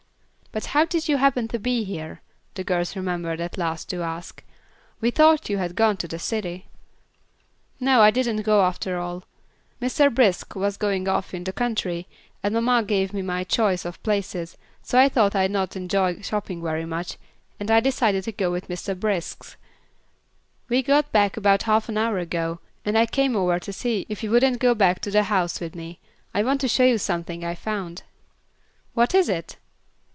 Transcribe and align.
"But 0.53 0.65
how 0.75 0.83
did 0.83 1.07
you 1.07 1.15
happen 1.15 1.47
to 1.47 1.59
be 1.59 1.85
here?" 1.85 2.21
the 2.55 2.65
girls 2.65 2.97
remembered 2.97 3.39
at 3.39 3.57
last 3.57 3.89
to 3.89 4.03
ask. 4.03 4.43
"We 4.99 5.09
thought 5.09 5.49
you 5.49 5.59
had 5.59 5.77
gone 5.77 5.95
to 5.95 6.09
the 6.09 6.19
city." 6.19 6.67
"No, 7.79 8.01
I 8.01 8.11
didn't 8.11 8.41
go 8.41 8.65
after 8.65 8.97
all. 8.99 9.23
Mr. 9.81 10.13
Brisk 10.13 10.53
was 10.53 10.75
going 10.75 11.07
off 11.07 11.33
in 11.33 11.45
the 11.45 11.53
country, 11.53 12.05
and 12.43 12.53
mamma 12.53 12.83
gave 12.83 13.13
me 13.13 13.21
my 13.21 13.45
choice 13.45 13.85
of 13.85 14.03
places, 14.03 14.57
so 14.81 14.99
I 14.99 15.07
thought 15.07 15.37
I'd 15.37 15.51
not 15.51 15.77
enjoy 15.77 16.15
going 16.15 16.23
shopping 16.23 16.61
very 16.61 16.83
much, 16.83 17.17
and 17.57 17.71
I 17.71 17.79
decided 17.79 18.25
to 18.25 18.33
go 18.33 18.51
with 18.51 18.67
Mr. 18.67 18.93
Brisk. 18.99 19.55
We 20.67 20.83
got 20.83 21.13
back 21.13 21.37
about 21.37 21.63
half 21.63 21.87
an 21.87 21.97
hour 21.97 22.17
ago, 22.17 22.59
and 22.83 22.97
I 22.97 23.05
came 23.05 23.37
over 23.37 23.57
to 23.57 23.71
see 23.71 24.05
if 24.09 24.21
you 24.21 24.31
wouldn't 24.31 24.59
go 24.59 24.75
back 24.75 24.99
to 25.03 25.11
the 25.11 25.23
house 25.23 25.61
with 25.61 25.75
me. 25.75 26.01
I 26.33 26.43
want 26.43 26.59
to 26.59 26.67
show 26.67 26.83
you 26.83 26.97
something 26.97 27.45
I 27.45 27.55
found." 27.55 28.03
"What 28.93 29.15
is 29.15 29.29
it?" 29.29 29.55